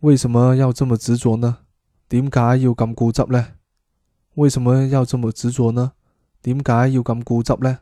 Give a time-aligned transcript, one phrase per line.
[0.00, 1.58] 为什么要这么执着呢？
[2.08, 3.48] 点解要咁固执呢？
[4.34, 5.92] 为什么要这么执着呢？
[6.40, 7.80] 点解要咁固执呢？